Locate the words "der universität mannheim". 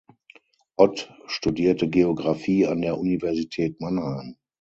2.81-4.35